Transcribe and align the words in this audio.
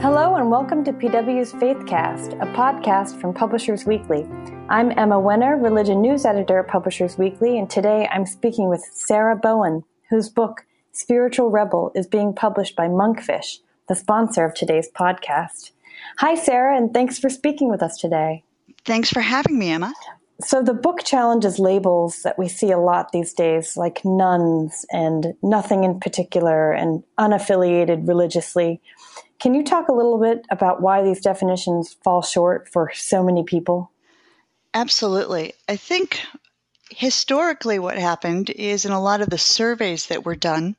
Hello 0.00 0.36
and 0.36 0.50
welcome 0.50 0.82
to 0.84 0.94
PW's 0.94 1.52
Faithcast, 1.52 2.32
a 2.40 2.46
podcast 2.54 3.20
from 3.20 3.34
Publishers 3.34 3.84
Weekly. 3.84 4.26
I'm 4.70 4.92
Emma 4.98 5.16
Wenner, 5.16 5.62
religion 5.62 6.00
news 6.00 6.24
editor 6.24 6.60
at 6.60 6.68
Publishers 6.68 7.18
Weekly, 7.18 7.58
and 7.58 7.68
today 7.68 8.08
I'm 8.10 8.24
speaking 8.24 8.70
with 8.70 8.80
Sarah 8.80 9.36
Bowen, 9.36 9.84
whose 10.08 10.30
book 10.30 10.64
Spiritual 10.92 11.50
Rebel 11.50 11.92
is 11.94 12.06
being 12.06 12.32
published 12.32 12.76
by 12.76 12.88
Monkfish, 12.88 13.58
the 13.90 13.94
sponsor 13.94 14.46
of 14.46 14.54
today's 14.54 14.88
podcast. 14.90 15.72
Hi, 16.16 16.34
Sarah, 16.34 16.78
and 16.78 16.94
thanks 16.94 17.18
for 17.18 17.28
speaking 17.28 17.68
with 17.68 17.82
us 17.82 17.98
today. 17.98 18.42
Thanks 18.86 19.10
for 19.10 19.20
having 19.20 19.58
me, 19.58 19.70
Emma. 19.70 19.92
So, 20.40 20.62
the 20.62 20.72
book 20.72 21.04
challenges 21.04 21.58
labels 21.58 22.22
that 22.22 22.38
we 22.38 22.48
see 22.48 22.70
a 22.70 22.78
lot 22.78 23.12
these 23.12 23.34
days, 23.34 23.76
like 23.76 24.02
nones 24.02 24.86
and 24.90 25.34
nothing 25.42 25.84
in 25.84 26.00
particular 26.00 26.72
and 26.72 27.04
unaffiliated 27.18 28.08
religiously. 28.08 28.80
Can 29.40 29.54
you 29.54 29.64
talk 29.64 29.88
a 29.88 29.94
little 29.94 30.18
bit 30.18 30.44
about 30.50 30.82
why 30.82 31.02
these 31.02 31.20
definitions 31.20 31.96
fall 32.04 32.22
short 32.22 32.68
for 32.68 32.90
so 32.94 33.24
many 33.24 33.42
people? 33.42 33.90
Absolutely. 34.74 35.54
I 35.68 35.76
think 35.76 36.20
historically 36.90 37.78
what 37.78 37.96
happened 37.96 38.50
is 38.50 38.84
in 38.84 38.92
a 38.92 39.00
lot 39.00 39.22
of 39.22 39.30
the 39.30 39.38
surveys 39.38 40.06
that 40.06 40.26
were 40.26 40.36
done, 40.36 40.76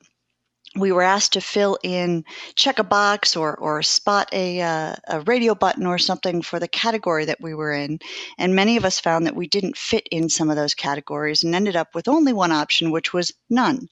we 0.76 0.92
were 0.92 1.02
asked 1.02 1.34
to 1.34 1.40
fill 1.40 1.76
in, 1.82 2.24
check 2.54 2.78
a 2.78 2.84
box 2.84 3.36
or, 3.36 3.54
or 3.56 3.82
spot 3.82 4.30
a, 4.32 4.62
uh, 4.62 4.94
a 5.06 5.20
radio 5.22 5.54
button 5.54 5.84
or 5.84 5.98
something 5.98 6.40
for 6.40 6.58
the 6.58 6.68
category 6.68 7.26
that 7.26 7.42
we 7.42 7.54
were 7.54 7.72
in. 7.72 7.98
And 8.38 8.54
many 8.54 8.76
of 8.76 8.84
us 8.84 8.98
found 8.98 9.26
that 9.26 9.36
we 9.36 9.48
didn't 9.48 9.76
fit 9.76 10.06
in 10.10 10.28
some 10.28 10.48
of 10.48 10.56
those 10.56 10.74
categories 10.74 11.42
and 11.42 11.54
ended 11.54 11.76
up 11.76 11.94
with 11.94 12.08
only 12.08 12.32
one 12.32 12.52
option, 12.52 12.90
which 12.90 13.12
was 13.12 13.32
none. 13.50 13.88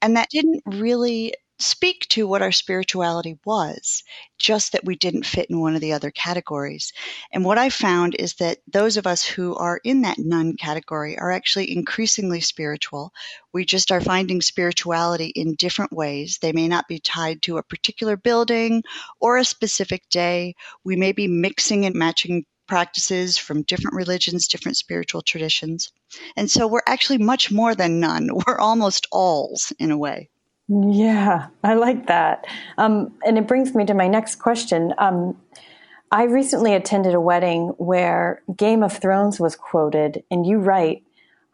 And 0.00 0.16
that 0.16 0.30
didn't 0.30 0.62
really 0.64 1.34
speak 1.58 2.06
to 2.10 2.26
what 2.26 2.42
our 2.42 2.52
spirituality 2.52 3.38
was, 3.44 4.02
just 4.38 4.72
that 4.72 4.84
we 4.84 4.94
didn't 4.94 5.24
fit 5.24 5.48
in 5.48 5.58
one 5.58 5.74
of 5.74 5.80
the 5.80 5.92
other 5.92 6.10
categories. 6.10 6.92
And 7.32 7.44
what 7.44 7.56
I 7.56 7.70
found 7.70 8.14
is 8.14 8.34
that 8.34 8.58
those 8.66 8.96
of 8.96 9.06
us 9.06 9.24
who 9.24 9.54
are 9.54 9.80
in 9.82 10.02
that 10.02 10.18
none 10.18 10.56
category 10.56 11.18
are 11.18 11.32
actually 11.32 11.72
increasingly 11.72 12.40
spiritual. 12.40 13.12
We 13.52 13.64
just 13.64 13.90
are 13.90 14.00
finding 14.00 14.42
spirituality 14.42 15.28
in 15.28 15.54
different 15.54 15.92
ways. 15.92 16.38
They 16.42 16.52
may 16.52 16.68
not 16.68 16.88
be 16.88 16.98
tied 16.98 17.40
to 17.42 17.56
a 17.56 17.62
particular 17.62 18.16
building 18.16 18.82
or 19.18 19.38
a 19.38 19.44
specific 19.44 20.08
day. 20.10 20.54
We 20.84 20.96
may 20.96 21.12
be 21.12 21.26
mixing 21.26 21.86
and 21.86 21.94
matching 21.94 22.44
practices 22.66 23.38
from 23.38 23.62
different 23.62 23.96
religions, 23.96 24.48
different 24.48 24.76
spiritual 24.76 25.22
traditions. 25.22 25.90
And 26.36 26.50
so 26.50 26.66
we're 26.66 26.80
actually 26.86 27.18
much 27.18 27.50
more 27.50 27.74
than 27.74 28.00
none. 28.00 28.28
We're 28.46 28.58
almost 28.58 29.06
alls 29.10 29.72
in 29.78 29.90
a 29.90 29.98
way. 29.98 30.28
Yeah, 30.68 31.46
I 31.62 31.74
like 31.74 32.06
that. 32.08 32.44
Um, 32.76 33.12
and 33.24 33.38
it 33.38 33.46
brings 33.46 33.74
me 33.74 33.84
to 33.86 33.94
my 33.94 34.08
next 34.08 34.36
question. 34.36 34.92
Um, 34.98 35.40
I 36.10 36.24
recently 36.24 36.74
attended 36.74 37.14
a 37.14 37.20
wedding 37.20 37.68
where 37.78 38.42
Game 38.56 38.82
of 38.82 38.96
Thrones 38.96 39.38
was 39.38 39.54
quoted, 39.54 40.24
and 40.30 40.46
you 40.46 40.58
write, 40.58 41.04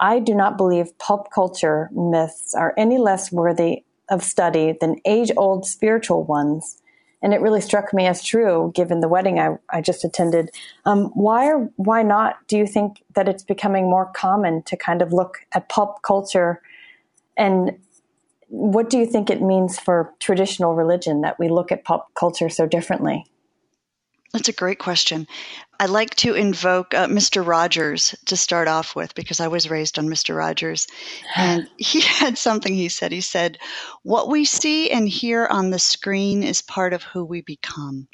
I 0.00 0.18
do 0.18 0.34
not 0.34 0.56
believe 0.56 0.96
pulp 0.98 1.30
culture 1.30 1.90
myths 1.92 2.54
are 2.54 2.74
any 2.76 2.98
less 2.98 3.30
worthy 3.30 3.84
of 4.08 4.22
study 4.22 4.76
than 4.80 5.00
age 5.04 5.30
old 5.36 5.66
spiritual 5.66 6.24
ones. 6.24 6.78
And 7.22 7.32
it 7.32 7.40
really 7.40 7.60
struck 7.60 7.94
me 7.94 8.06
as 8.06 8.24
true 8.24 8.72
given 8.74 9.00
the 9.00 9.08
wedding 9.08 9.38
I, 9.38 9.56
I 9.70 9.80
just 9.80 10.04
attended. 10.04 10.50
Um, 10.84 11.06
why 11.14 11.46
or 11.46 11.70
why 11.76 12.02
not 12.02 12.36
do 12.48 12.58
you 12.58 12.66
think 12.66 13.04
that 13.14 13.28
it's 13.28 13.44
becoming 13.44 13.88
more 13.88 14.06
common 14.06 14.62
to 14.64 14.76
kind 14.76 15.02
of 15.02 15.12
look 15.12 15.38
at 15.52 15.68
pulp 15.68 16.02
culture 16.02 16.60
and 17.36 17.78
what 18.52 18.90
do 18.90 18.98
you 18.98 19.06
think 19.06 19.30
it 19.30 19.40
means 19.40 19.78
for 19.78 20.12
traditional 20.20 20.74
religion 20.74 21.22
that 21.22 21.38
we 21.38 21.48
look 21.48 21.72
at 21.72 21.84
pop 21.84 22.12
culture 22.12 22.50
so 22.50 22.66
differently? 22.66 23.24
That's 24.34 24.50
a 24.50 24.52
great 24.52 24.78
question. 24.78 25.26
I'd 25.80 25.88
like 25.88 26.14
to 26.16 26.34
invoke 26.34 26.92
uh, 26.92 27.06
Mr. 27.06 27.46
Rogers 27.46 28.14
to 28.26 28.36
start 28.36 28.68
off 28.68 28.94
with 28.94 29.14
because 29.14 29.40
I 29.40 29.48
was 29.48 29.70
raised 29.70 29.98
on 29.98 30.06
Mr. 30.06 30.36
Rogers. 30.36 30.86
And 31.34 31.66
he 31.78 32.02
had 32.02 32.36
something 32.36 32.74
he 32.74 32.90
said. 32.90 33.10
He 33.10 33.22
said, 33.22 33.56
What 34.02 34.28
we 34.28 34.44
see 34.44 34.90
and 34.90 35.08
hear 35.08 35.46
on 35.46 35.70
the 35.70 35.78
screen 35.78 36.42
is 36.42 36.60
part 36.60 36.92
of 36.92 37.04
who 37.04 37.24
we 37.24 37.40
become. 37.40 38.06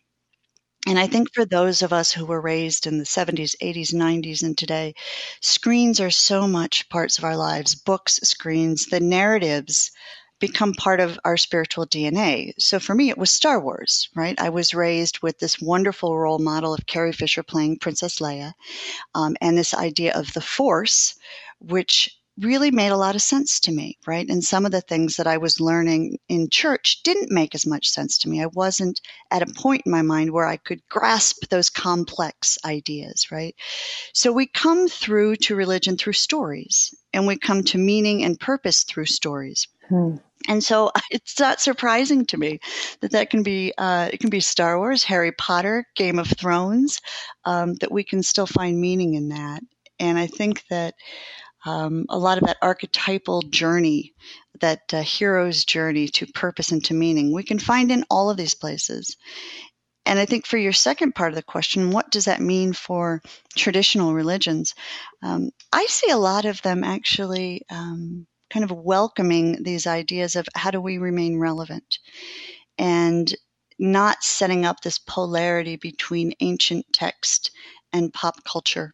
And 0.87 1.01
I 1.01 1.09
think 1.09 1.35
for 1.35 1.45
those 1.45 1.83
of 1.83 1.93
us 1.93 2.13
who 2.13 2.27
were 2.27 2.41
raised 2.41 2.87
in 2.87 2.99
the 2.99 3.05
70s, 3.05 3.57
80s, 3.61 3.93
90s, 3.93 4.45
and 4.45 4.57
today, 4.57 4.95
screens 5.41 5.99
are 5.99 6.11
so 6.11 6.47
much 6.47 6.89
parts 6.89 7.19
of 7.19 7.25
our 7.25 7.37
lives 7.37 7.75
books, 7.75 8.21
screens, 8.23 8.87
the 8.87 9.01
narratives 9.01 9.91
become 10.39 10.73
part 10.73 11.01
of 11.01 11.19
our 11.25 11.37
spiritual 11.37 11.87
DNA. 11.87 12.53
So 12.59 12.79
for 12.79 12.95
me, 12.95 13.09
it 13.09 13.19
was 13.19 13.31
Star 13.31 13.61
Wars, 13.61 14.09
right? 14.15 14.39
I 14.41 14.51
was 14.51 14.75
raised 14.75 15.21
with 15.21 15.39
this 15.39 15.61
wonderful 15.61 16.19
role 16.19 16.39
model 16.39 16.75
of 16.75 16.87
Carrie 16.87 17.13
Fisher 17.13 17.43
playing 17.43 17.79
Princess 17.79 18.19
Leia, 18.19 18.55
um, 19.15 19.37
and 19.41 19.57
this 19.57 19.75
idea 19.75 20.13
of 20.15 20.33
the 20.33 20.41
Force, 20.41 21.15
which 21.59 22.19
really 22.41 22.71
made 22.71 22.91
a 22.91 22.97
lot 22.97 23.17
of 23.17 23.23
sense 23.23 23.59
to 23.59 23.73
me, 23.73 23.99
right? 24.07 24.29
And 24.29 24.45
some 24.45 24.65
of 24.65 24.71
the 24.71 24.81
things 24.81 25.17
that 25.17 25.27
I 25.27 25.39
was 25.39 25.61
learning 25.61 26.19
in 26.29 26.49
church 26.51 27.03
didn't 27.03 27.33
make 27.33 27.55
as 27.55 27.67
much 27.67 27.89
sense 27.89 28.19
to 28.19 28.29
me. 28.29 28.43
I 28.43 28.47
wasn't 28.47 29.01
at 29.31 29.43
a 29.43 29.53
point 29.55 29.83
in 29.87 29.93
my 29.93 30.03
mind 30.03 30.31
where 30.31 30.47
I 30.47 30.57
could 30.57 30.81
grasp 30.89 31.49
those 31.49 31.69
complex 31.69 32.57
ideas, 32.65 33.33
right? 33.33 33.57
So 34.13 34.33
we 34.33 34.47
come 34.47 34.89
through 34.89 35.37
to 35.37 35.57
religion 35.57 35.97
through 35.97 36.13
stories, 36.13 36.95
and 37.13 37.27
we 37.27 37.37
come 37.37 37.65
to 37.65 37.79
meaning 37.79 38.23
and 38.23 38.39
purpose 38.39 38.85
through 38.85 39.07
stories. 39.07 39.67
Hmm. 39.89 40.17
And 40.49 40.63
so 40.63 40.91
it's 41.11 41.39
not 41.39 41.61
surprising 41.61 42.27
to 42.27 42.37
me 42.37 42.61
that 43.01 43.13
that 43.13 43.31
can 43.31 43.43
be 43.43 43.73
uh, 43.77 44.11
it 44.13 44.21
can 44.21 44.31
be 44.31 44.41
Star 44.41 44.79
Wars, 44.79 45.05
Harry 45.05 45.33
Potter, 45.33 45.85
Game 45.97 46.19
of 46.19 46.29
Thrones, 46.29 47.01
um, 47.45 47.75
that 47.75 47.93
we 47.93 48.05
can 48.05 48.23
still 48.23 48.47
find 48.47 48.81
meaning 48.81 49.15
in 49.15 49.29
that. 49.29 49.63
And 49.99 50.19
I 50.19 50.27
think 50.27 50.65
that 50.71 50.95
um, 51.67 52.07
a 52.09 52.19
lot 52.19 52.39
of 52.39 52.47
that 52.47 52.59
archetypal 52.63 53.43
journey, 53.43 54.15
that 54.61 54.83
uh, 54.93 55.03
hero's 55.03 55.65
journey 55.65 56.09
to 56.09 56.27
purpose 56.27 56.71
and 56.71 56.85
to 56.85 56.95
meaning, 56.95 57.33
we 57.33 57.43
can 57.43 57.59
find 57.59 57.91
in 57.91 58.05
all 58.11 58.31
of 58.31 58.37
these 58.37 58.55
places. 58.55 59.17
And 60.07 60.19
I 60.19 60.25
think 60.25 60.47
for 60.47 60.57
your 60.57 60.73
second 60.73 61.15
part 61.15 61.33
of 61.33 61.37
the 61.37 61.43
question, 61.43 61.91
what 61.91 62.11
does 62.11 62.25
that 62.27 62.41
mean 62.41 62.73
for 62.73 63.21
traditional 63.55 64.15
religions? 64.15 64.75
Um, 65.23 65.51
I 65.71 65.85
see 65.87 66.11
a 66.11 66.17
lot 66.17 66.47
of 66.47 66.63
them 66.63 66.83
actually 66.83 67.63
um, 67.69 68.27
kind 68.51 68.65
of 68.65 68.73
welcoming 68.73 69.63
these 69.63 69.87
ideas 69.87 70.37
of 70.37 70.49
how 70.55 70.71
do 70.71 70.81
we 70.81 70.99
remain 70.99 71.39
relevant 71.39 71.99
and 72.79 73.35
not 73.79 74.23
setting 74.23 74.65
up 74.65 74.81
this 74.81 74.99
polarity 74.99 75.77
between 75.77 76.35
ancient 76.41 76.87
text 76.93 77.51
and 77.93 78.13
pop 78.13 78.43
culture. 78.45 78.93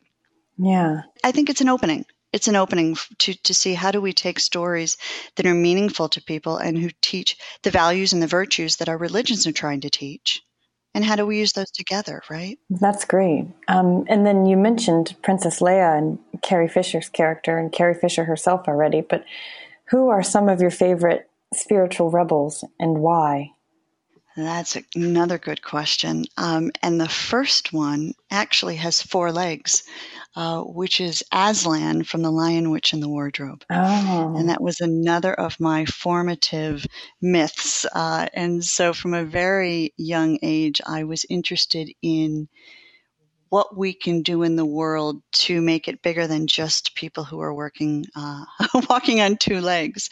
Yeah. 0.59 1.03
I 1.23 1.33
think 1.33 1.51
it's 1.51 1.61
an 1.61 1.69
opening. 1.69 2.05
It's 2.33 2.49
an 2.49 2.57
opening 2.57 2.97
to, 3.19 3.35
to 3.35 3.55
see 3.55 3.75
how 3.75 3.93
do 3.93 4.01
we 4.01 4.13
take 4.13 4.41
stories 4.41 4.97
that 5.37 5.47
are 5.47 5.55
meaningful 5.55 6.09
to 6.11 6.23
people 6.23 6.57
and 6.57 6.77
who 6.77 6.91
teach 7.01 7.37
the 7.63 7.71
values 7.71 8.13
and 8.13 8.21
the 8.21 8.27
virtues 8.27 8.77
that 8.77 8.89
our 8.89 8.99
religions 8.99 9.47
are 9.47 9.53
trying 9.53 9.81
to 9.83 9.91
teach 9.91 10.43
and 10.94 11.05
how 11.05 11.16
do 11.16 11.27
we 11.27 11.38
use 11.38 11.53
those 11.53 11.71
together, 11.71 12.22
right? 12.31 12.59
That's 12.71 13.05
great. 13.05 13.47
Um, 13.69 14.05
and 14.09 14.25
then 14.25 14.47
you 14.47 14.56
mentioned 14.56 15.16
Princess 15.22 15.60
Leia 15.60 15.99
and 15.99 16.19
Carrie 16.43 16.69
Fisher's 16.69 17.09
character 17.09 17.59
and 17.59 17.72
Carrie 17.72 17.94
Fisher 17.94 18.25
herself 18.25 18.69
already, 18.69 19.00
but 19.00 19.25
who 19.87 20.09
are 20.09 20.22
some 20.22 20.49
of 20.49 20.60
your 20.60 20.71
favorite 20.71 21.28
spiritual 21.53 22.10
rebels 22.10 22.65
and 22.78 22.99
why? 22.99 23.50
That's 24.37 24.77
another 24.97 25.38
good 25.38 25.62
question. 25.62 26.25
Um, 26.37 26.72
and 26.82 27.00
the 27.00 27.09
first 27.09 27.72
one 27.72 28.15
actually 28.31 28.76
has 28.76 29.00
four 29.00 29.31
legs, 29.31 29.84
uh, 30.37 30.62
which 30.62 31.00
is 31.00 31.22
Aslan 31.33 32.05
from 32.05 32.22
The 32.22 32.31
Lion, 32.31 32.71
Witch, 32.71 32.93
and 32.93 33.03
the 33.03 33.09
Wardrobe. 33.09 33.65
Oh. 33.71 34.34
And 34.37 34.49
that 34.49 34.62
was 34.62 34.81
another 34.81 35.33
of 35.33 35.61
my 35.61 35.84
formative 35.84 36.87
myths. 37.21 37.87
Uh, 37.95 38.26
and 38.35 38.64
so 38.64 38.93
from 38.93 39.14
a 39.14 39.25
very 39.25 39.94
young 39.97 40.38
age, 40.43 40.81
I 40.87 41.05
was 41.05 41.25
interested 41.29 41.91
in 42.03 42.49
what 43.49 43.76
we 43.76 43.93
can 43.93 44.23
do 44.23 44.43
in 44.43 44.56
the 44.56 44.67
world 44.67 45.23
to 45.31 45.61
make 45.61 45.87
it 45.87 46.03
bigger 46.03 46.26
than 46.26 46.49
just 46.49 46.97
people 46.97 47.23
who 47.23 47.41
are 47.41 47.55
working, 47.55 48.05
uh, 48.17 48.44
walking 48.91 49.20
on 49.20 49.37
two 49.37 49.61
legs. 49.61 50.11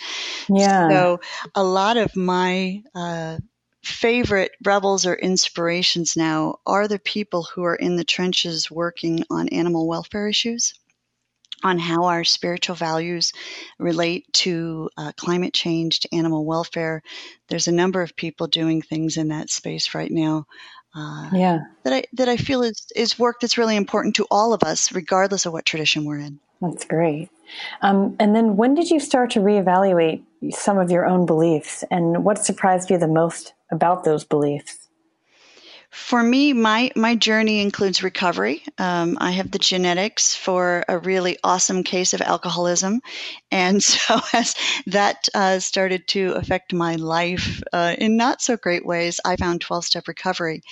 Yeah. 0.49 0.89
So 0.89 1.21
a 1.57 1.65
lot 1.65 1.97
of 1.97 2.15
my, 2.15 2.83
uh, 2.95 3.39
favorite 3.83 4.53
rebels 4.65 5.07
or 5.07 5.15
inspirations 5.15 6.17
now 6.17 6.57
are 6.67 6.87
the 6.87 6.99
people 6.99 7.43
who 7.43 7.65
are 7.65 7.75
in 7.75 7.97
the 7.97 8.05
trenches 8.05 8.71
working 8.71 9.25
on 9.31 9.49
animal 9.49 9.89
welfare 9.89 10.29
issues, 10.29 10.75
on 11.65 11.79
how 11.79 12.05
our 12.05 12.25
spiritual 12.25 12.77
values 12.77 13.33
relate 13.79 14.33
to 14.33 14.89
uh, 14.97 15.13
climate 15.17 15.55
change, 15.55 16.01
to 16.01 16.15
animal 16.15 16.45
welfare. 16.45 17.03
There's 17.49 17.69
a 17.69 17.73
number 17.73 18.03
of 18.03 18.17
people 18.17 18.47
doing 18.47 18.83
things 18.83 19.17
in 19.17 19.29
that 19.29 19.51
space 19.51 19.95
right 19.95 20.11
now. 20.11 20.47
Uh, 20.95 21.31
yeah, 21.33 21.59
that 21.85 21.93
I 21.93 22.05
that 22.13 22.29
I 22.29 22.37
feel 22.37 22.63
is 22.63 22.87
is 22.95 23.19
work 23.19 23.41
that's 23.41 23.59
really 23.59 23.77
important 23.77 24.17
to 24.17 24.27
all 24.31 24.53
of 24.53 24.63
us, 24.63 24.93
regardless 24.93 25.47
of 25.47 25.53
what 25.53 25.65
tradition 25.65 26.05
we're 26.05 26.19
in. 26.19 26.39
That's 26.61 26.85
great. 26.85 27.31
Um, 27.81 28.17
and 28.19 28.35
then, 28.35 28.57
when 28.57 28.75
did 28.75 28.91
you 28.91 29.01
start 29.01 29.31
to 29.31 29.41
reevaluate 29.41 30.23
some 30.51 30.79
of 30.79 30.91
your 30.91 31.07
own 31.07 31.27
beliefs, 31.27 31.85
and 31.91 32.25
what 32.25 32.45
surprised 32.45 32.91
you 32.91 32.99
the 32.99 33.09
most 33.09 33.55
about 33.71 34.05
those 34.05 34.25
beliefs? 34.25 34.89
For 35.93 36.23
me, 36.23 36.55
my 36.55 36.91
my 36.97 37.17
journey 37.17 37.61
includes 37.61 38.03
recovery. 38.03 38.63
Um, 38.79 39.19
I 39.21 39.33
have 39.33 39.51
the 39.51 39.59
genetics 39.59 40.35
for 40.35 40.85
a 40.89 40.99
really 40.99 41.37
awesome 41.45 41.83
case 41.85 42.15
of 42.15 42.23
alcoholism, 42.23 43.03
and 43.51 43.83
so 43.83 44.19
as 44.33 44.55
that 44.87 45.29
uh, 45.35 45.59
started 45.59 46.09
to 46.09 46.33
affect 46.33 46.73
my 46.73 46.97
life 46.97 47.63
uh, 47.75 47.95
in 47.99 48.17
not 48.17 48.41
so 48.41 48.57
great 48.57 48.87
ways, 48.87 49.21
I 49.23 49.37
found 49.37 49.61
twelve 49.61 49.85
step 49.85 50.09
recovery, 50.09 50.63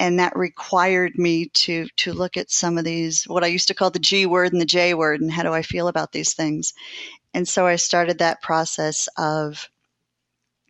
and 0.00 0.18
that 0.18 0.36
required 0.36 1.12
me 1.16 1.46
to 1.54 1.86
to 1.96 2.12
look 2.12 2.36
at 2.36 2.50
some 2.50 2.78
of 2.78 2.84
these 2.84 3.24
what 3.24 3.44
I 3.44 3.48
used 3.48 3.68
to 3.68 3.74
call 3.74 3.90
the 3.90 3.98
G 3.98 4.26
word 4.26 4.52
and 4.52 4.60
the 4.60 4.66
J 4.66 4.94
word, 4.94 5.20
and 5.20 5.30
how 5.32 5.42
do 5.42 5.52
I 5.52 5.62
feel 5.62 5.88
about 5.88 6.12
these 6.12 6.34
things, 6.34 6.72
and 7.34 7.46
so 7.48 7.66
I 7.66 7.76
started 7.76 8.18
that 8.18 8.42
process 8.42 9.08
of 9.16 9.68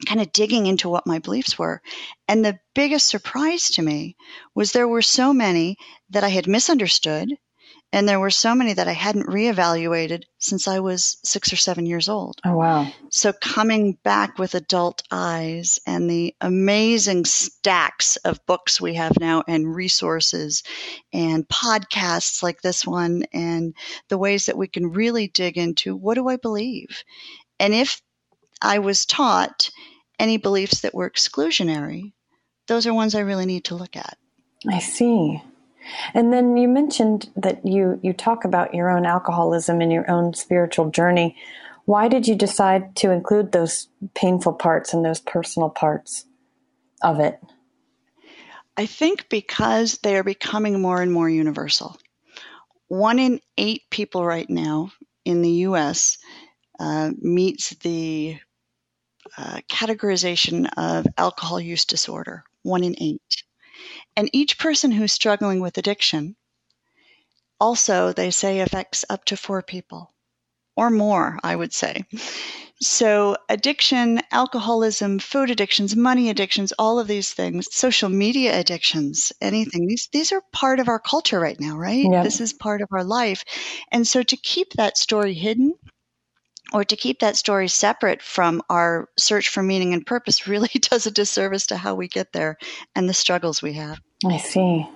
kind 0.06 0.20
of 0.20 0.32
digging 0.32 0.66
into 0.66 0.88
what 0.88 1.06
my 1.06 1.18
beliefs 1.18 1.58
were. 1.58 1.82
And 2.28 2.44
the 2.44 2.58
biggest 2.74 3.08
surprise 3.08 3.70
to 3.70 3.82
me 3.82 4.16
was 4.54 4.72
there 4.72 4.88
were 4.88 5.02
so 5.02 5.32
many 5.32 5.76
that 6.10 6.24
I 6.24 6.28
had 6.28 6.46
misunderstood, 6.46 7.36
and 7.90 8.06
there 8.06 8.20
were 8.20 8.30
so 8.30 8.54
many 8.54 8.74
that 8.74 8.88
I 8.88 8.92
hadn't 8.92 9.28
reevaluated 9.28 10.24
since 10.38 10.68
I 10.68 10.80
was 10.80 11.16
six 11.24 11.52
or 11.52 11.56
seven 11.56 11.86
years 11.86 12.08
old. 12.08 12.38
Oh, 12.44 12.56
wow. 12.56 12.92
So 13.10 13.32
coming 13.32 13.98
back 14.02 14.38
with 14.38 14.54
adult 14.54 15.02
eyes 15.10 15.78
and 15.86 16.08
the 16.08 16.34
amazing 16.40 17.24
stacks 17.24 18.16
of 18.16 18.44
books 18.44 18.78
we 18.78 18.94
have 18.94 19.18
now 19.18 19.42
and 19.48 19.74
resources 19.74 20.64
and 21.14 21.48
podcasts 21.48 22.42
like 22.42 22.60
this 22.60 22.86
one 22.86 23.24
and 23.32 23.74
the 24.08 24.18
ways 24.18 24.46
that 24.46 24.58
we 24.58 24.68
can 24.68 24.92
really 24.92 25.28
dig 25.28 25.56
into 25.56 25.96
what 25.96 26.14
do 26.14 26.28
I 26.28 26.36
believe? 26.36 27.02
And 27.58 27.72
if 27.72 28.02
I 28.60 28.80
was 28.80 29.06
taught 29.06 29.70
any 30.18 30.36
beliefs 30.36 30.80
that 30.82 30.94
were 30.94 31.08
exclusionary, 31.08 32.12
those 32.66 32.86
are 32.86 32.92
ones 32.92 33.14
I 33.14 33.20
really 33.20 33.46
need 33.46 33.64
to 33.66 33.76
look 33.76 33.96
at. 33.96 34.18
I 34.68 34.80
see. 34.80 35.42
And 36.14 36.32
then 36.32 36.56
you 36.56 36.68
mentioned 36.68 37.30
that 37.36 37.66
you 37.66 37.98
you 38.02 38.12
talk 38.12 38.44
about 38.44 38.74
your 38.74 38.90
own 38.90 39.06
alcoholism 39.06 39.80
and 39.80 39.92
your 39.92 40.10
own 40.10 40.34
spiritual 40.34 40.90
journey. 40.90 41.36
Why 41.84 42.08
did 42.08 42.28
you 42.28 42.34
decide 42.34 42.96
to 42.96 43.10
include 43.10 43.52
those 43.52 43.88
painful 44.14 44.54
parts 44.54 44.92
and 44.92 45.04
those 45.04 45.20
personal 45.20 45.70
parts 45.70 46.26
of 47.02 47.20
it? 47.20 47.40
I 48.76 48.86
think 48.86 49.28
because 49.28 49.98
they 50.02 50.16
are 50.16 50.22
becoming 50.22 50.80
more 50.80 51.02
and 51.02 51.12
more 51.12 51.28
universal. 51.28 51.96
One 52.88 53.18
in 53.18 53.40
eight 53.56 53.82
people 53.90 54.24
right 54.24 54.48
now 54.48 54.92
in 55.24 55.42
the 55.42 55.50
U.S. 55.50 56.18
Uh, 56.78 57.10
meets 57.20 57.70
the 57.70 58.38
uh, 59.36 59.60
categorization 59.68 60.68
of 60.76 61.06
alcohol 61.16 61.60
use 61.60 61.84
disorder, 61.84 62.44
one 62.62 62.84
in 62.84 62.94
eight. 63.00 63.44
And 64.16 64.30
each 64.32 64.58
person 64.58 64.90
who's 64.90 65.12
struggling 65.12 65.60
with 65.60 65.78
addiction 65.78 66.36
also, 67.60 68.12
they 68.12 68.30
say, 68.30 68.60
affects 68.60 69.04
up 69.10 69.24
to 69.26 69.36
four 69.36 69.62
people 69.62 70.14
or 70.76 70.90
more, 70.90 71.38
I 71.42 71.56
would 71.56 71.72
say. 71.72 72.04
So, 72.80 73.36
addiction, 73.48 74.20
alcoholism, 74.30 75.18
food 75.18 75.50
addictions, 75.50 75.96
money 75.96 76.30
addictions, 76.30 76.72
all 76.78 77.00
of 77.00 77.08
these 77.08 77.34
things, 77.34 77.66
social 77.74 78.08
media 78.08 78.58
addictions, 78.58 79.32
anything, 79.40 79.88
these, 79.88 80.08
these 80.12 80.30
are 80.30 80.42
part 80.52 80.78
of 80.78 80.88
our 80.88 81.00
culture 81.00 81.40
right 81.40 81.58
now, 81.58 81.76
right? 81.76 82.06
Yep. 82.08 82.22
This 82.22 82.40
is 82.40 82.52
part 82.52 82.80
of 82.80 82.88
our 82.92 83.02
life. 83.02 83.42
And 83.90 84.06
so, 84.06 84.22
to 84.22 84.36
keep 84.36 84.74
that 84.74 84.96
story 84.96 85.34
hidden 85.34 85.74
or 86.72 86.84
to 86.84 86.96
keep 86.96 87.20
that 87.20 87.36
story 87.36 87.68
separate 87.68 88.22
from 88.22 88.62
our 88.68 89.08
search 89.18 89.48
for 89.48 89.62
meaning 89.62 89.94
and 89.94 90.04
purpose 90.06 90.46
really 90.48 90.70
does 90.80 91.06
a 91.06 91.10
disservice 91.10 91.66
to 91.68 91.76
how 91.76 91.94
we 91.94 92.08
get 92.08 92.32
there 92.32 92.58
and 92.94 93.08
the 93.08 93.14
struggles 93.14 93.62
we 93.62 93.74
have. 93.74 94.00
I 94.26 94.38
see. 94.38 94.86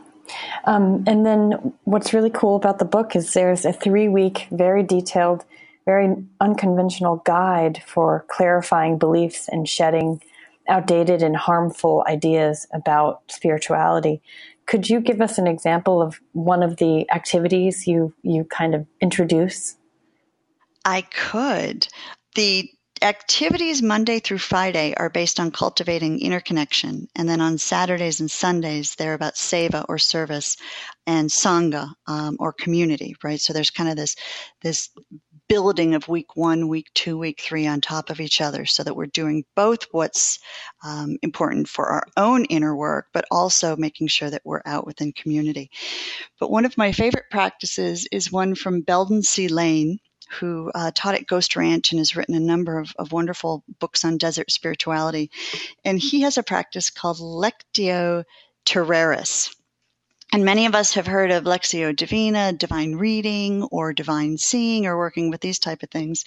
Um, 0.64 1.04
and 1.06 1.26
then 1.26 1.74
what's 1.84 2.14
really 2.14 2.30
cool 2.30 2.56
about 2.56 2.78
the 2.78 2.84
book 2.84 3.16
is 3.16 3.32
there's 3.32 3.64
a 3.64 3.72
three 3.72 4.08
week, 4.08 4.46
very 4.50 4.82
detailed, 4.82 5.44
very 5.84 6.14
unconventional 6.40 7.16
guide 7.24 7.82
for 7.86 8.24
clarifying 8.28 8.98
beliefs 8.98 9.48
and 9.48 9.68
shedding 9.68 10.22
outdated 10.68 11.22
and 11.22 11.36
harmful 11.36 12.04
ideas 12.08 12.68
about 12.72 13.22
spirituality. 13.28 14.22
Could 14.66 14.88
you 14.88 15.00
give 15.00 15.20
us 15.20 15.38
an 15.38 15.48
example 15.48 16.00
of 16.00 16.20
one 16.32 16.62
of 16.62 16.76
the 16.76 17.10
activities 17.10 17.86
you, 17.88 18.14
you 18.22 18.44
kind 18.44 18.74
of 18.74 18.86
introduce? 19.00 19.76
I 20.84 21.02
could. 21.02 21.86
The 22.34 22.70
activities 23.02 23.82
Monday 23.82 24.20
through 24.20 24.38
Friday 24.38 24.94
are 24.96 25.10
based 25.10 25.40
on 25.40 25.50
cultivating 25.50 26.20
interconnection. 26.20 27.08
And 27.16 27.28
then 27.28 27.40
on 27.40 27.58
Saturdays 27.58 28.20
and 28.20 28.30
Sundays, 28.30 28.94
they're 28.94 29.14
about 29.14 29.34
seva 29.34 29.84
or 29.88 29.98
service 29.98 30.56
and 31.06 31.28
sangha 31.28 31.88
um, 32.06 32.36
or 32.38 32.52
community, 32.52 33.16
right? 33.24 33.40
So 33.40 33.52
there's 33.52 33.70
kind 33.70 33.90
of 33.90 33.96
this, 33.96 34.14
this 34.62 34.90
building 35.48 35.94
of 35.94 36.08
week 36.08 36.36
one, 36.36 36.68
week 36.68 36.86
two, 36.94 37.18
week 37.18 37.40
three 37.40 37.66
on 37.66 37.80
top 37.80 38.08
of 38.08 38.20
each 38.20 38.40
other 38.40 38.64
so 38.64 38.84
that 38.84 38.94
we're 38.94 39.06
doing 39.06 39.44
both 39.56 39.86
what's 39.90 40.38
um, 40.84 41.16
important 41.22 41.68
for 41.68 41.88
our 41.88 42.06
own 42.16 42.44
inner 42.46 42.74
work, 42.74 43.08
but 43.12 43.24
also 43.30 43.76
making 43.76 44.06
sure 44.06 44.30
that 44.30 44.42
we're 44.44 44.62
out 44.64 44.86
within 44.86 45.12
community. 45.12 45.70
But 46.38 46.50
one 46.52 46.64
of 46.64 46.78
my 46.78 46.92
favorite 46.92 47.26
practices 47.30 48.06
is 48.12 48.30
one 48.30 48.54
from 48.54 48.82
Belden 48.82 49.22
C. 49.22 49.48
Lane 49.48 49.98
who 50.32 50.70
uh, 50.74 50.90
taught 50.94 51.14
at 51.14 51.26
Ghost 51.26 51.56
Ranch 51.56 51.92
and 51.92 51.98
has 51.98 52.16
written 52.16 52.34
a 52.34 52.40
number 52.40 52.78
of, 52.78 52.92
of 52.98 53.12
wonderful 53.12 53.64
books 53.78 54.04
on 54.04 54.18
desert 54.18 54.50
spirituality. 54.50 55.30
And 55.84 55.98
he 55.98 56.22
has 56.22 56.38
a 56.38 56.42
practice 56.42 56.90
called 56.90 57.18
Lectio 57.18 58.24
Terraris. 58.64 59.54
And 60.34 60.46
many 60.46 60.64
of 60.64 60.74
us 60.74 60.94
have 60.94 61.06
heard 61.06 61.30
of 61.30 61.44
Lectio 61.44 61.94
Divina, 61.94 62.54
divine 62.54 62.94
reading, 62.94 63.64
or 63.64 63.92
divine 63.92 64.38
seeing, 64.38 64.86
or 64.86 64.96
working 64.96 65.28
with 65.28 65.42
these 65.42 65.58
type 65.58 65.82
of 65.82 65.90
things. 65.90 66.24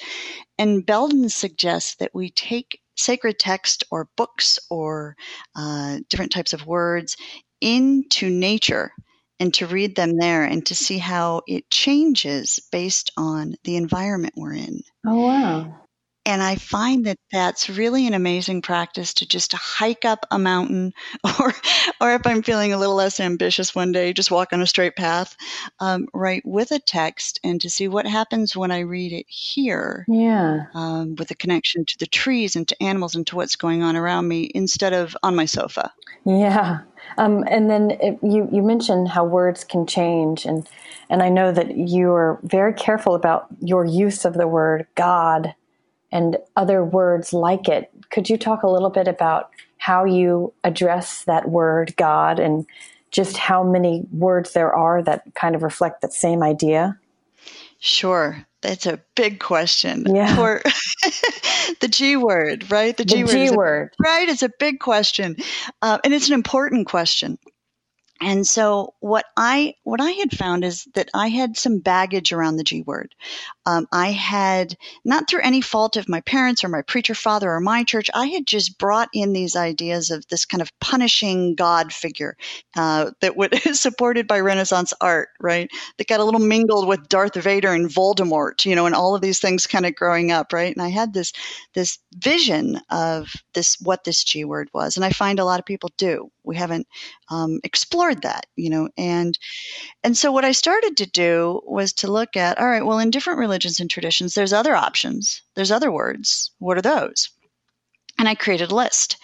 And 0.59 0.85
Belden 0.85 1.27
suggests 1.29 1.95
that 1.95 2.13
we 2.13 2.29
take 2.29 2.81
sacred 2.95 3.39
text 3.39 3.83
or 3.89 4.07
books 4.15 4.59
or 4.69 5.17
uh, 5.55 5.99
different 6.07 6.31
types 6.31 6.53
of 6.53 6.67
words 6.67 7.17
into 7.61 8.29
nature 8.29 8.91
and 9.39 9.53
to 9.55 9.67
read 9.67 9.95
them 9.95 10.17
there 10.17 10.43
and 10.43 10.65
to 10.67 10.75
see 10.75 10.97
how 10.97 11.41
it 11.47 11.69
changes 11.69 12.59
based 12.71 13.11
on 13.17 13.55
the 13.63 13.75
environment 13.75 14.33
we're 14.37 14.53
in. 14.53 14.81
Oh, 15.05 15.21
wow. 15.27 15.84
And 16.25 16.41
I 16.41 16.55
find 16.55 17.05
that 17.05 17.19
that's 17.31 17.69
really 17.69 18.07
an 18.07 18.15
amazing 18.15 18.63
practice 18.63 19.13
to 19.15 19.27
just 19.27 19.53
hike 19.53 20.05
up 20.05 20.25
a 20.31 20.39
mountain, 20.39 20.93
or, 21.39 21.53
or 22.01 22.15
if 22.15 22.25
I'm 22.25 22.41
feeling 22.41 22.73
a 22.73 22.77
little 22.77 22.95
less 22.95 23.19
ambitious 23.19 23.75
one 23.75 23.91
day, 23.91 24.11
just 24.11 24.31
walk 24.31 24.51
on 24.51 24.61
a 24.61 24.67
straight 24.67 24.95
path, 24.95 25.35
um, 25.79 26.07
right, 26.13 26.41
with 26.45 26.71
a 26.71 26.79
text, 26.79 27.39
and 27.43 27.61
to 27.61 27.69
see 27.69 27.87
what 27.87 28.07
happens 28.07 28.55
when 28.55 28.71
I 28.71 28.79
read 28.79 29.13
it 29.13 29.27
here. 29.27 30.05
Yeah. 30.07 30.65
Um, 30.73 31.15
with 31.15 31.29
a 31.29 31.35
connection 31.35 31.85
to 31.85 31.97
the 31.99 32.07
trees 32.07 32.55
and 32.55 32.67
to 32.67 32.83
animals 32.83 33.15
and 33.15 33.27
to 33.27 33.35
what's 33.35 33.55
going 33.55 33.83
on 33.83 33.95
around 33.95 34.27
me, 34.27 34.49
instead 34.55 34.93
of 34.93 35.15
on 35.21 35.35
my 35.35 35.45
sofa. 35.45 35.93
Yeah. 36.25 36.79
Um, 37.17 37.43
and 37.47 37.69
then 37.69 37.91
it, 37.91 38.17
you 38.23 38.49
you 38.51 38.63
mentioned 38.63 39.09
how 39.09 39.23
words 39.25 39.63
can 39.63 39.85
change, 39.85 40.45
and 40.45 40.67
and 41.09 41.21
I 41.21 41.29
know 41.29 41.51
that 41.51 41.77
you 41.77 42.11
are 42.11 42.39
very 42.43 42.73
careful 42.73 43.13
about 43.13 43.45
your 43.61 43.85
use 43.85 44.25
of 44.25 44.33
the 44.33 44.47
word 44.47 44.87
God 44.95 45.53
and 46.15 46.37
other 46.55 46.81
words 46.81 47.33
like 47.33 47.67
it. 47.67 47.91
Could 48.09 48.29
you 48.29 48.37
talk 48.37 48.63
a 48.63 48.69
little 48.69 48.89
bit 48.89 49.05
about 49.05 49.49
how 49.77 50.05
you 50.05 50.53
address 50.63 51.25
that 51.25 51.49
word 51.49 51.93
God 51.97 52.39
and 52.39 52.65
just 53.11 53.35
how 53.35 53.65
many 53.65 54.05
words 54.13 54.53
there 54.53 54.73
are 54.73 55.03
that 55.03 55.23
kind 55.35 55.55
of 55.55 55.61
reflect 55.61 56.01
that 56.01 56.13
same 56.13 56.41
idea? 56.41 56.97
Sure. 57.79 58.45
That's 58.61 58.85
a 58.85 59.01
big 59.15 59.41
question. 59.41 60.05
Yeah. 60.07 60.33
For 60.37 60.61
the 61.81 61.89
G 61.89 62.15
word, 62.15 62.71
right? 62.71 62.95
The 62.95 63.03
G 63.03 63.17
the 63.17 63.23
word. 63.23 63.31
G 63.31 63.51
word. 63.51 63.93
A, 63.99 64.03
right. 64.03 64.29
It's 64.29 64.41
a 64.41 64.51
big 64.57 64.79
question. 64.79 65.35
Uh, 65.81 65.99
and 66.05 66.13
it's 66.13 66.29
an 66.29 66.33
important 66.33 66.87
question. 66.87 67.37
And 68.21 68.47
so 68.47 68.93
what 68.99 69.25
I 69.35 69.75
what 69.83 69.99
I 70.01 70.11
had 70.11 70.35
found 70.37 70.63
is 70.63 70.87
that 70.95 71.09
I 71.13 71.27
had 71.27 71.57
some 71.57 71.79
baggage 71.79 72.31
around 72.31 72.55
the 72.57 72.63
G 72.63 72.81
word. 72.81 73.13
Um, 73.65 73.87
I 73.91 74.11
had 74.11 74.77
not 75.03 75.29
through 75.29 75.41
any 75.41 75.59
fault 75.61 75.97
of 75.97 76.07
my 76.07 76.21
parents 76.21 76.63
or 76.63 76.69
my 76.69 76.81
preacher 76.83 77.13
father 77.15 77.51
or 77.51 77.59
my 77.59 77.83
church. 77.83 78.09
I 78.13 78.27
had 78.27 78.47
just 78.47 78.77
brought 78.77 79.09
in 79.13 79.33
these 79.33 79.55
ideas 79.55 80.11
of 80.11 80.25
this 80.27 80.45
kind 80.45 80.61
of 80.61 80.71
punishing 80.79 81.55
God 81.55 81.91
figure 81.91 82.37
uh, 82.77 83.11
that 83.21 83.35
was 83.35 83.49
supported 83.79 84.27
by 84.27 84.39
Renaissance 84.39 84.93
art, 85.01 85.29
right? 85.41 85.69
That 85.97 86.07
got 86.07 86.21
a 86.21 86.23
little 86.23 86.39
mingled 86.39 86.87
with 86.87 87.09
Darth 87.09 87.35
Vader 87.35 87.73
and 87.73 87.89
Voldemort, 87.89 88.65
you 88.65 88.75
know, 88.75 88.85
and 88.85 88.95
all 88.95 89.15
of 89.15 89.21
these 89.21 89.39
things 89.39 89.67
kind 89.67 89.85
of 89.85 89.95
growing 89.95 90.31
up, 90.31 90.53
right? 90.53 90.73
And 90.73 90.83
I 90.83 90.89
had 90.89 91.13
this 91.13 91.33
this 91.73 91.99
vision 92.15 92.79
of 92.89 93.33
this 93.53 93.77
what 93.81 94.05
this 94.05 94.23
G 94.23 94.45
word 94.45 94.69
was, 94.73 94.95
and 94.95 95.03
I 95.03 95.09
find 95.09 95.39
a 95.39 95.45
lot 95.45 95.59
of 95.59 95.65
people 95.65 95.91
do. 95.97 96.31
We 96.43 96.55
haven't 96.55 96.87
um, 97.29 97.59
explored 97.63 98.04
that, 98.13 98.45
you 98.55 98.69
know, 98.69 98.89
and 98.97 99.37
and 100.03 100.17
so 100.17 100.31
what 100.31 100.45
I 100.45 100.51
started 100.51 100.97
to 100.97 101.05
do 101.05 101.61
was 101.65 101.93
to 101.93 102.11
look 102.11 102.35
at, 102.35 102.59
all 102.59 102.67
right, 102.67 102.85
well, 102.85 102.99
in 102.99 103.09
different 103.09 103.39
religions 103.39 103.79
and 103.79 103.89
traditions, 103.89 104.33
there's 104.33 104.53
other 104.53 104.75
options, 104.75 105.41
there's 105.55 105.71
other 105.71 105.91
words. 105.91 106.51
What 106.59 106.77
are 106.77 106.81
those? 106.81 107.29
And 108.17 108.29
I 108.29 108.35
created 108.35 108.71
a 108.71 108.75
list. 108.75 109.17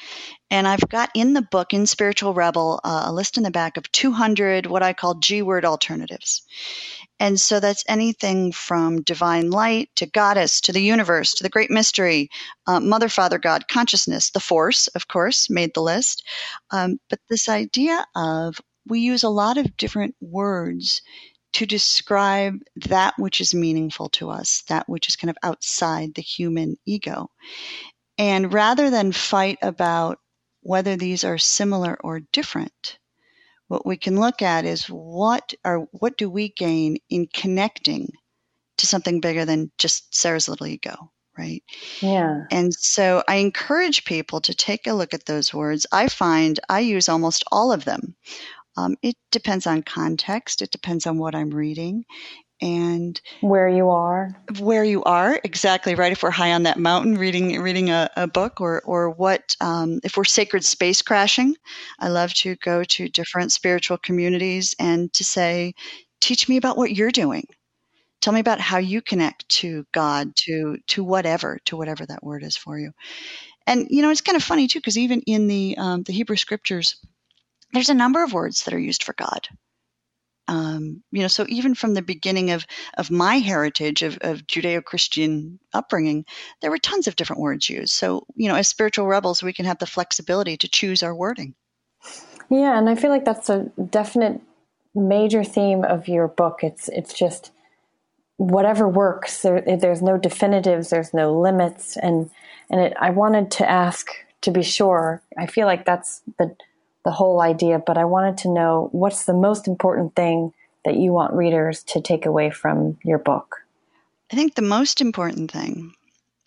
And 0.50 0.68
I've 0.68 0.90
got 0.90 1.12
in 1.16 1.34
the 1.34 1.42
book, 1.42 1.74
in 1.74 1.88
Spiritual 1.88 2.34
Rebel, 2.34 2.82
uh, 2.84 3.04
a 3.06 3.14
list 3.14 3.38
in 3.38 3.44
the 3.44 3.52
back 3.52 3.78
of 3.78 3.90
200 3.94 4.66
what 4.66 4.84
I 4.84 4.92
call 4.92 5.16
G 5.16 5.42
word 5.42 5.64
alternatives. 5.64 6.44
And 7.22 7.40
so 7.40 7.60
that's 7.60 7.86
anything 7.88 8.52
from 8.52 9.04
divine 9.04 9.50
light 9.50 9.90
to 9.96 10.08
goddess 10.08 10.60
to 10.62 10.74
the 10.74 10.82
universe 10.82 11.36
to 11.36 11.44
the 11.44 11.50
great 11.50 11.70
mystery, 11.70 12.30
uh, 12.68 12.80
mother, 12.80 13.08
father, 13.08 13.38
God, 13.38 13.68
consciousness, 13.70 14.32
the 14.32 14.40
force, 14.40 14.88
of 14.88 15.08
course, 15.08 15.50
made 15.50 15.74
the 15.74 15.84
list. 15.84 16.28
Um, 16.72 17.00
but 17.10 17.20
this 17.30 17.48
idea 17.48 18.06
of 18.16 18.60
we 18.88 19.00
use 19.00 19.24
a 19.24 19.30
lot 19.30 19.58
of 19.58 19.78
different 19.78 20.16
words 20.20 21.02
to 21.54 21.66
describe 21.66 22.62
that 22.88 23.14
which 23.18 23.42
is 23.42 23.54
meaningful 23.54 24.10
to 24.10 24.30
us, 24.30 24.64
that 24.70 24.88
which 24.88 25.10
is 25.10 25.16
kind 25.16 25.30
of 25.30 25.38
outside 25.44 26.14
the 26.14 26.22
human 26.22 26.78
ego. 26.86 27.30
And 28.18 28.54
rather 28.54 28.90
than 28.90 29.12
fight 29.12 29.58
about 29.62 30.20
whether 30.62 30.96
these 30.96 31.24
are 31.24 31.38
similar 31.38 31.98
or 32.02 32.22
different, 32.32 32.98
what 33.68 33.86
we 33.86 33.98
can 33.98 34.20
look 34.20 34.42
at 34.42 34.66
is 34.66 34.86
what 34.86 35.54
are 35.64 35.80
what 35.92 36.18
do 36.18 36.30
we 36.30 36.50
gain 36.50 36.98
in 37.10 37.28
connecting 37.34 38.12
to 38.78 38.88
something 38.88 39.22
bigger 39.22 39.46
than 39.46 39.72
just 39.78 40.14
Sarah's 40.14 40.50
little 40.50 40.68
ego, 40.68 41.12
right? 41.38 41.64
Yeah. 42.02 42.44
And 42.52 42.74
so 42.74 43.24
I 43.28 43.38
encourage 43.38 44.06
people 44.06 44.42
to 44.42 44.54
take 44.54 44.88
a 44.88 44.94
look 44.94 45.14
at 45.14 45.26
those 45.26 45.54
words. 45.54 45.86
I 45.92 46.08
find 46.10 46.60
I 46.68 46.82
use 46.82 47.08
almost 47.08 47.44
all 47.52 47.72
of 47.72 47.86
them. 47.86 48.16
Um, 48.78 48.96
it 49.02 49.16
depends 49.32 49.68
on 49.68 49.84
context. 49.84 50.62
It 50.62 50.72
depends 50.72 51.08
on 51.08 51.18
what 51.18 51.36
I'm 51.36 51.50
reading. 51.50 52.06
And 52.62 53.20
where 53.42 53.68
you 53.68 53.90
are. 53.90 54.30
Where 54.60 54.84
you 54.84 55.04
are 55.04 55.40
exactly 55.44 55.96
right? 55.96 56.12
If 56.12 56.22
we're 56.22 56.30
high 56.30 56.52
on 56.52 56.64
that 56.64 56.78
mountain 56.78 57.18
reading 57.18 57.60
reading 57.60 57.90
a, 57.90 58.10
a 58.16 58.28
book 58.28 58.62
or 58.62 58.82
or 58.86 59.10
what 59.10 59.56
um, 59.62 60.00
if 60.04 60.16
we're 60.16 60.26
sacred 60.26 60.64
space 60.64 61.02
crashing 61.02 61.56
i 62.00 62.08
love 62.08 62.32
to 62.36 62.56
go 62.58 62.84
to 62.84 63.10
different 63.10 63.52
spiritual 63.52 63.98
communities 63.98 64.76
and 64.80 65.12
to 65.14 65.24
say 65.24 65.74
teach 66.22 66.48
me 66.48 66.56
about 66.56 66.78
what 66.78 66.92
you're 66.96 67.12
doing. 67.12 67.46
Tell 68.22 68.34
me 68.34 68.40
about 68.40 68.62
how 68.62 68.78
you 68.78 69.02
connect 69.02 69.50
to 69.50 69.86
god 69.94 70.36
to 70.46 70.78
to 70.88 71.04
whatever 71.04 71.60
to 71.66 71.76
whatever 71.76 72.06
that 72.06 72.24
word 72.24 72.44
is 72.44 72.56
for 72.56 72.80
you. 72.80 72.92
And 73.68 73.88
you 73.90 74.02
know 74.04 74.12
it's 74.12 74.22
kind 74.22 74.36
of 74.36 74.44
funny 74.44 74.68
too 74.68 74.80
because 74.80 74.98
even 74.98 75.22
in 75.22 75.48
the 75.48 75.76
um, 75.78 76.04
the 76.04 76.14
hebrew 76.14 76.38
scriptures 76.38 76.96
there's 77.74 77.90
a 77.90 77.94
number 77.94 78.24
of 78.24 78.34
words 78.34 78.64
that 78.64 78.74
are 78.74 78.80
used 78.80 79.04
for 79.04 79.14
god 79.14 79.48
um, 80.52 81.02
you 81.12 81.22
know, 81.22 81.30
so 81.30 81.46
even 81.48 81.76
from 81.76 81.94
the 81.94 82.02
beginning 82.02 82.52
of, 82.52 82.66
of 82.98 83.10
my 83.10 83.38
heritage 83.38 84.02
of, 84.02 84.18
of 84.20 84.46
Judeo 84.48 84.84
Christian 84.84 85.60
upbringing, 85.74 86.26
there 86.60 86.70
were 86.70 86.78
tons 86.78 87.08
of 87.08 87.16
different 87.16 87.42
words 87.42 87.70
used. 87.70 87.94
So, 87.94 88.26
you 88.36 88.50
know, 88.50 88.56
as 88.56 88.68
spiritual 88.68 89.08
rebels, 89.08 89.42
we 89.42 89.54
can 89.54 89.66
have 89.66 89.78
the 89.78 89.86
flexibility 89.86 90.58
to 90.58 90.68
choose 90.68 91.04
our 91.04 91.16
wording. 91.16 91.56
Yeah, 92.50 92.78
and 92.78 92.90
I 92.90 92.96
feel 92.96 93.12
like 93.12 93.24
that's 93.24 93.50
a 93.50 93.72
definite 93.90 94.42
major 94.94 95.46
theme 95.46 95.86
of 95.86 96.10
your 96.10 96.28
book. 96.28 96.60
It's 96.64 96.90
it's 96.90 97.14
just 97.14 97.52
whatever 98.36 98.90
works. 98.90 99.44
There, 99.44 99.62
there's 99.62 100.02
no 100.02 100.18
definitives. 100.18 100.90
There's 100.90 101.14
no 101.14 101.40
limits. 101.40 101.96
And 101.96 102.30
and 102.70 102.82
it, 102.82 102.94
I 103.00 103.12
wanted 103.12 103.52
to 103.52 103.70
ask 103.70 104.10
to 104.42 104.52
be 104.52 104.64
sure. 104.64 105.22
I 105.38 105.46
feel 105.46 105.66
like 105.66 105.86
that's 105.86 106.24
the 106.38 106.58
the 107.04 107.12
whole 107.12 107.42
idea, 107.42 107.80
but 107.80 107.98
I 107.98 108.06
wanted 108.06 108.38
to 108.40 108.54
know 108.54 108.90
what's 108.92 109.26
the 109.26 109.34
most 109.34 109.68
important 109.68 110.16
thing 110.16 110.54
that 110.86 110.98
you 110.98 111.12
want 111.12 111.34
readers 111.34 111.84
to 111.84 112.02
take 112.02 112.26
away 112.26 112.50
from 112.50 112.98
your 113.04 113.18
book? 113.18 113.58
I 114.32 114.36
think 114.36 114.56
the 114.56 114.62
most 114.62 115.02
important 115.02 115.52
thing 115.52 115.94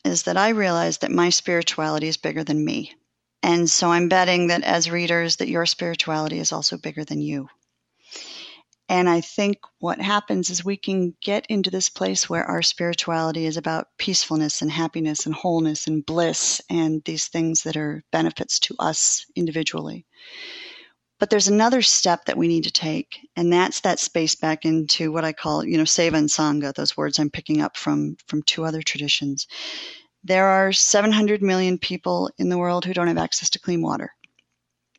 is 0.05 0.25
that 0.25 0.37
I 0.37 0.51
realize 0.51 0.99
that 0.99 1.11
my 1.11 1.31
spirituality 1.31 2.09
is 2.09 2.17
bigger 2.17 2.45
than 2.45 2.65
me. 2.65 2.95
And 3.43 3.69
so 3.69 3.91
I'm 3.91 4.09
betting 4.09 4.49
that 4.49 4.63
as 4.65 4.91
readers 4.91 5.37
that 5.37 5.49
your 5.49 5.67
spirituality 5.67 6.39
is 6.39 6.53
also 6.53 6.77
bigger 6.79 7.05
than 7.05 7.21
you. 7.21 7.49
And 8.89 9.09
I 9.09 9.23
think 9.23 9.59
what 9.79 9.99
happens 9.99 10.51
is 10.51 10.65
we 10.65 10.77
can 10.77 11.17
get 11.23 11.47
into 11.47 11.71
this 11.71 11.89
place 11.89 12.29
where 12.29 12.45
our 12.45 12.61
spirituality 12.61 13.47
is 13.47 13.57
about 13.57 13.89
peacefulness 13.97 14.61
and 14.61 14.71
happiness 14.71 15.25
and 15.25 15.35
wholeness 15.35 15.87
and 15.87 16.05
bliss 16.05 16.61
and 16.69 17.03
these 17.05 17.29
things 17.29 17.63
that 17.63 17.77
are 17.77 18.05
benefits 18.13 18.59
to 18.61 18.75
us 18.79 19.25
individually. 19.35 20.05
But 21.19 21.31
there's 21.31 21.49
another 21.49 21.81
step 21.81 22.27
that 22.27 22.37
we 22.37 22.47
need 22.47 22.65
to 22.65 22.71
take, 22.71 23.27
and 23.37 23.51
that's 23.51 23.81
that 23.81 24.01
space 24.01 24.35
back 24.35 24.67
into 24.67 25.13
what 25.13 25.25
I 25.25 25.33
call, 25.33 25.65
you 25.65 25.79
know, 25.79 25.85
seva 25.85 26.15
and 26.15 26.29
sangha, 26.29 26.75
those 26.75 26.97
words 26.97 27.19
I'm 27.19 27.31
picking 27.31 27.63
up 27.63 27.79
from, 27.79 28.17
from 28.27 28.43
two 28.43 28.67
other 28.67 28.83
traditions. 28.83 29.47
There 30.25 30.47
are 30.47 30.73
700 30.73 31.41
million 31.41 31.79
people 31.79 32.31
in 32.37 32.51
the 32.51 32.59
world 32.59 32.85
who 32.85 32.93
don't 32.93 33.09
have 33.09 33.17
access 33.17 33.49
to 33.51 33.59
clean 33.59 33.81
water, 33.81 34.11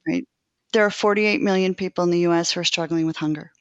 right? 0.07 0.25
There 0.73 0.85
are 0.85 0.89
48 0.89 1.41
million 1.41 1.75
people 1.75 2.03
in 2.03 2.09
the 2.09 2.25
US 2.27 2.51
who 2.51 2.61
are 2.61 2.63
struggling 2.63 3.05
with 3.05 3.17
hunger 3.17 3.51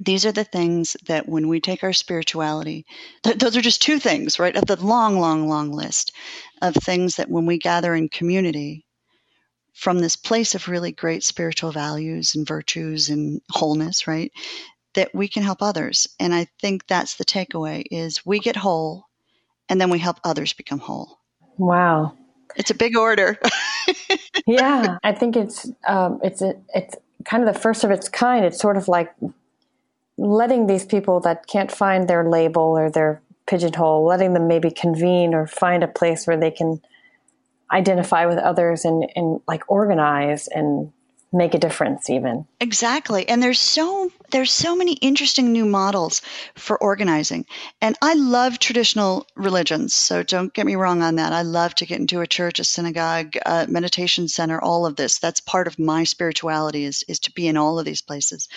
these 0.00 0.26
are 0.26 0.32
the 0.32 0.44
things 0.44 0.96
that 1.06 1.28
when 1.28 1.48
we 1.48 1.60
take 1.60 1.82
our 1.82 1.92
spirituality, 1.92 2.86
th- 3.22 3.38
those 3.38 3.56
are 3.56 3.62
just 3.62 3.82
two 3.82 3.98
things, 3.98 4.38
right? 4.38 4.56
Of 4.56 4.66
the 4.66 4.76
long, 4.84 5.18
long, 5.18 5.48
long 5.48 5.72
list 5.72 6.12
of 6.62 6.74
things 6.74 7.16
that 7.16 7.30
when 7.30 7.46
we 7.46 7.58
gather 7.58 7.94
in 7.94 8.08
community 8.08 8.84
from 9.74 9.98
this 9.98 10.16
place 10.16 10.54
of 10.54 10.68
really 10.68 10.92
great 10.92 11.22
spiritual 11.22 11.70
values 11.70 12.34
and 12.34 12.46
virtues 12.46 13.10
and 13.10 13.40
wholeness, 13.50 14.06
right? 14.06 14.32
That 14.94 15.14
we 15.14 15.28
can 15.28 15.42
help 15.42 15.62
others. 15.62 16.08
And 16.18 16.34
I 16.34 16.46
think 16.60 16.86
that's 16.86 17.16
the 17.16 17.26
takeaway 17.26 17.84
is 17.90 18.24
we 18.24 18.38
get 18.38 18.56
whole 18.56 19.04
and 19.68 19.80
then 19.80 19.90
we 19.90 19.98
help 19.98 20.18
others 20.24 20.54
become 20.54 20.78
whole. 20.78 21.18
Wow. 21.58 22.16
It's 22.56 22.70
a 22.70 22.74
big 22.74 22.96
order. 22.96 23.38
yeah, 24.46 24.98
I 25.04 25.12
think 25.12 25.36
it's 25.36 25.70
um, 25.86 26.20
it's 26.22 26.40
a, 26.40 26.54
it's 26.74 26.94
kind 27.24 27.46
of 27.46 27.52
the 27.52 27.60
first 27.60 27.84
of 27.84 27.90
its 27.90 28.08
kind. 28.08 28.44
It's 28.44 28.58
sort 28.58 28.76
of 28.76 28.88
like 28.88 29.12
letting 30.18 30.66
these 30.66 30.84
people 30.84 31.20
that 31.20 31.46
can't 31.46 31.70
find 31.70 32.08
their 32.08 32.28
label 32.28 32.62
or 32.62 32.90
their 32.90 33.22
pigeonhole, 33.46 34.04
letting 34.04 34.34
them 34.34 34.48
maybe 34.48 34.70
convene 34.70 35.34
or 35.34 35.46
find 35.46 35.82
a 35.84 35.88
place 35.88 36.26
where 36.26 36.36
they 36.36 36.50
can 36.50 36.80
identify 37.72 38.26
with 38.26 38.38
others 38.38 38.84
and, 38.84 39.10
and 39.14 39.40
like 39.46 39.62
organize 39.68 40.48
and 40.48 40.92
make 41.36 41.54
a 41.54 41.58
difference 41.58 42.08
even. 42.10 42.46
Exactly. 42.60 43.28
And 43.28 43.42
there's 43.42 43.60
so 43.60 44.10
there's 44.30 44.50
so 44.50 44.74
many 44.74 44.94
interesting 44.94 45.52
new 45.52 45.64
models 45.64 46.20
for 46.56 46.76
organizing. 46.82 47.46
And 47.80 47.96
i 48.02 48.14
love 48.14 48.58
traditional 48.58 49.26
religions 49.36 49.94
so 49.94 50.22
don't 50.22 50.52
get 50.52 50.66
me 50.66 50.74
wrong 50.74 51.02
on 51.02 51.16
that. 51.16 51.32
I 51.32 51.42
love 51.42 51.74
to 51.76 51.86
get 51.86 52.00
into 52.00 52.20
a 52.20 52.26
church 52.26 52.58
a 52.58 52.64
synagogue 52.64 53.36
a 53.44 53.66
meditation 53.68 54.28
center 54.28 54.60
all 54.60 54.86
of 54.86 54.96
this. 54.96 55.18
That's 55.18 55.40
part 55.40 55.66
of 55.66 55.78
my 55.78 56.04
spirituality 56.04 56.84
is 56.84 57.04
is 57.08 57.20
to 57.20 57.32
be 57.32 57.46
in 57.46 57.56
all 57.56 57.78
of 57.78 57.84
these 57.84 58.02
places. 58.02 58.48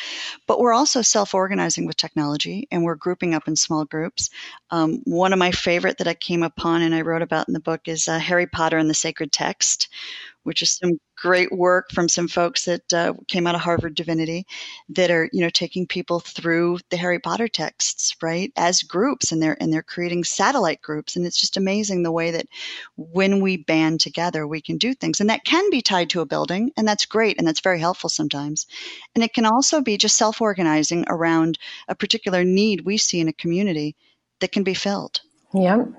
But 0.48 0.60
we're 0.60 0.74
also 0.74 1.02
self-organizing 1.02 1.86
with 1.86 1.98
technology 1.98 2.68
and 2.72 2.84
we're 2.84 2.96
grouping 2.96 3.34
up 3.34 3.48
in 3.48 3.56
small 3.56 3.86
groups. 3.86 4.30
Um, 4.72 5.02
one 5.06 5.34
of 5.34 5.40
my 5.40 5.52
favorite 5.52 5.98
that 5.98 6.08
i 6.08 6.14
came 6.14 6.44
upon 6.44 6.82
and 6.82 6.96
i 6.96 7.02
wrote 7.02 7.22
about 7.22 7.48
in 7.48 7.54
the 7.54 7.60
book 7.60 7.88
is 7.88 8.08
uh, 8.08 8.20
harry 8.20 8.48
potter 8.48 8.78
and 8.78 8.90
the 8.90 8.94
sacred 8.94 9.32
text 9.32 9.90
which 10.44 10.62
is 10.62 10.72
some 10.72 11.00
great 11.18 11.52
work 11.52 11.92
from 11.92 12.08
some 12.08 12.28
folks 12.28 12.66
that 12.66 12.94
uh, 12.94 13.14
came 13.28 13.46
out 13.46 13.56
of 13.56 13.62
Harvard 13.62 13.96
Divinity 13.96 14.46
that 14.90 15.12
are, 15.12 15.30
you 15.34 15.42
know, 15.42 15.50
taking 15.50 15.86
people 15.86 16.20
through 16.20 16.80
the 16.90 16.98
Harry 16.98 17.20
Potter 17.20 17.48
texts, 17.48 18.16
right, 18.22 18.52
as 18.56 18.82
groups, 18.82 19.32
and 19.32 19.42
they're 19.42 19.58
and 19.62 19.72
they're 19.72 19.84
creating 19.84 20.24
satellite 20.24 20.82
groups, 20.82 21.16
and 21.16 21.26
it's 21.26 21.40
just 21.40 21.58
amazing 21.58 22.04
the 22.04 22.12
way 22.12 22.32
that 22.32 22.48
when 22.96 23.42
we 23.42 23.58
band 23.58 24.00
together, 24.00 24.48
we 24.48 24.62
can 24.62 24.78
do 24.78 24.94
things, 24.94 25.20
and 25.20 25.30
that 25.30 25.44
can 25.44 25.70
be 25.70 25.82
tied 25.82 26.10
to 26.12 26.22
a 26.22 26.26
building, 26.26 26.72
and 26.78 26.88
that's 26.88 27.06
great, 27.06 27.38
and 27.38 27.48
that's 27.48 27.62
very 27.62 27.80
helpful 27.80 28.10
sometimes, 28.10 28.66
and 29.16 29.24
it 29.24 29.34
can 29.34 29.46
also 29.46 29.82
be 29.82 29.98
just 29.98 30.16
self-organizing 30.16 31.06
around 31.08 31.60
a 31.88 31.96
particular 31.96 32.44
need 32.44 32.86
we 32.86 32.98
see 32.98 33.20
in 33.20 33.28
a 33.28 33.34
community 33.34 33.96
that 34.40 34.52
can 34.52 34.64
be 34.64 34.74
filled. 34.74 35.22
Yep. 35.54 35.90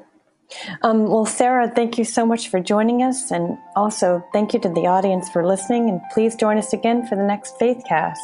Um, 0.82 1.06
well, 1.08 1.26
Sarah, 1.26 1.68
thank 1.68 1.98
you 1.98 2.04
so 2.04 2.26
much 2.26 2.48
for 2.48 2.60
joining 2.60 3.02
us. 3.02 3.30
And 3.30 3.58
also, 3.76 4.24
thank 4.32 4.52
you 4.52 4.60
to 4.60 4.68
the 4.68 4.86
audience 4.86 5.28
for 5.28 5.46
listening. 5.46 5.88
And 5.88 6.00
please 6.12 6.34
join 6.36 6.58
us 6.58 6.72
again 6.72 7.06
for 7.06 7.16
the 7.16 7.24
next 7.24 7.58
Faithcast. 7.58 8.18